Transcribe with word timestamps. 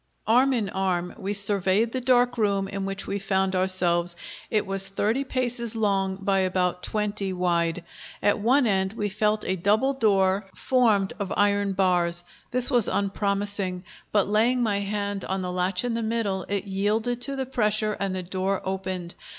Arm 0.25 0.51
in 0.51 0.67
arm, 0.69 1.13
we 1.15 1.31
surveyed 1.35 1.91
the 1.91 2.01
dark 2.01 2.35
room 2.39 2.67
in 2.67 2.85
which 2.85 3.05
we 3.05 3.19
found 3.19 3.55
ourselves; 3.55 4.15
it 4.49 4.65
was 4.65 4.89
thirty 4.89 5.23
paces 5.23 5.75
long 5.75 6.15
by 6.15 6.39
about 6.39 6.81
twenty 6.81 7.31
wide. 7.31 7.83
At 8.19 8.39
one 8.39 8.65
end 8.65 8.93
we 8.93 9.09
felt 9.09 9.45
a 9.47 9.55
double 9.55 9.93
door 9.93 10.47
formed 10.55 11.13
of 11.19 11.31
iron 11.37 11.73
bars. 11.73 12.23
This 12.49 12.71
was 12.71 12.87
unpromising, 12.87 13.83
but 14.11 14.27
laying 14.27 14.63
my 14.63 14.79
hand 14.79 15.23
on 15.25 15.43
the 15.43 15.51
latch 15.51 15.83
in 15.83 15.93
the 15.93 16.01
middle 16.01 16.47
it 16.49 16.63
yielded 16.65 17.21
to 17.21 17.35
the 17.35 17.45
pressure, 17.45 17.95
and 17.99 18.15
the 18.15 18.23
door 18.23 18.59
opened. 18.65 19.13